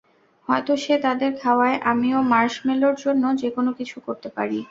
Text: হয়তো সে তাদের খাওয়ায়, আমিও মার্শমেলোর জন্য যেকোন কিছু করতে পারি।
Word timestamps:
হয়তো 0.47 0.73
সে 0.83 0.95
তাদের 1.05 1.31
খাওয়ায়, 1.41 1.77
আমিও 1.91 2.19
মার্শমেলোর 2.31 2.95
জন্য 3.03 3.23
যেকোন 3.41 3.65
কিছু 3.79 3.97
করতে 4.07 4.27
পারি। 4.37 4.57